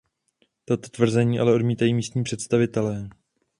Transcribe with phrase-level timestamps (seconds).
[0.65, 3.09] Toto tvrzení ale odmítají místní představitelé.